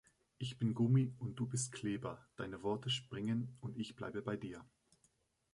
Ich 0.39 0.57
bin 0.57 0.73
Gummi 0.73 1.13
und 1.19 1.35
du 1.35 1.45
bist 1.45 1.73
Kleber. 1.73 2.25
Deine 2.35 2.63
Worte 2.63 2.89
springen 2.89 3.55
und 3.61 3.77
ich 3.77 3.95
bleibe 3.95 4.23
bei 4.23 4.35
dir. 4.35 4.65